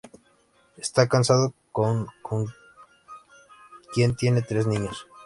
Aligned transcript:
Está 0.77 1.07
casado 1.07 1.53
con 1.71 2.07
con 2.23 2.47
quien 3.93 4.15
tiene 4.15 4.41
tres 4.41 4.65
niños. 4.65 5.05